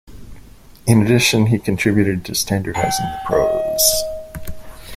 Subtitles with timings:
[0.87, 4.03] In addition, he contributed to standardizing the prose.